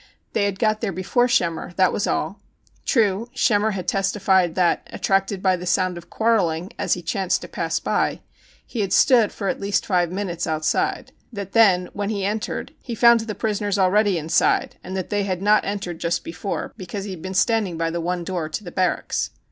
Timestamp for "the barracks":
18.63-19.29